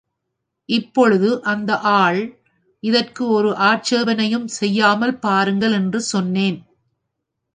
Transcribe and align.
இப்பொழுது 0.69 1.29
அந்த 1.43 1.71
ஆள், 1.77 2.21
இதற்கு 2.83 3.23
ஒரு 3.27 3.49
ஆட்சேபணையும் 3.61 4.47
செய்யாமல் 4.59 5.15
பாருங்கள் 5.17 5.71
என்று 5.71 6.01
சொன்னேன். 6.01 6.59